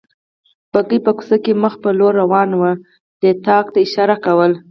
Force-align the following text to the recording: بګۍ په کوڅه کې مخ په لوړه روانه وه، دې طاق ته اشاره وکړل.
بګۍ 0.71 0.99
په 1.05 1.11
کوڅه 1.17 1.37
کې 1.43 1.53
مخ 1.63 1.73
په 1.83 1.89
لوړه 1.99 2.17
روانه 2.21 2.55
وه، 2.61 2.71
دې 3.21 3.31
طاق 3.47 3.65
ته 3.73 3.79
اشاره 3.85 4.15
وکړل. 4.19 4.53